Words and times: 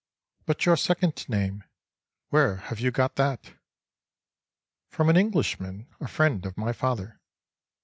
—"But 0.47 0.65
your 0.65 0.77
second 0.77 1.29
name, 1.29 1.63
where 2.29 2.55
have 2.55 2.79
you 2.79 2.89
got 2.89 3.17
that?"—"From 3.17 5.09
an 5.09 5.15
Englishman, 5.15 5.89
a 5.99 6.07
friend 6.07 6.43
of 6.43 6.57
my 6.57 6.73
father." 6.73 7.21